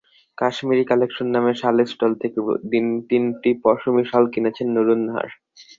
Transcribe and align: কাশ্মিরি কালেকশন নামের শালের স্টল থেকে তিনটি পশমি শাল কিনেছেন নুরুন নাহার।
কাশ্মিরি 0.37 0.83
কালেকশন 0.91 1.27
নামের 1.35 1.55
শালের 1.61 1.87
স্টল 1.93 2.11
থেকে 2.21 2.39
তিনটি 3.09 3.49
পশমি 3.63 4.03
শাল 4.09 4.23
কিনেছেন 4.33 4.67
নুরুন 4.75 4.99
নাহার। 5.07 5.29